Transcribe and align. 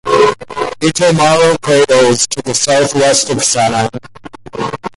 Hitomaro 0.79 1.61
crater 1.61 1.93
is 2.05 2.25
to 2.25 2.41
the 2.41 2.55
southwest 2.55 3.29
of 3.29 3.37
Sanai. 3.43 3.87